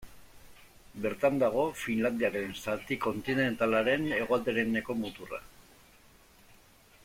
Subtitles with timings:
[1.03, 5.43] Bertan dago Finlandiaren zati kontinentalaren hegoaldereneko muturra.